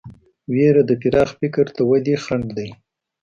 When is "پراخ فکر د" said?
1.01-1.79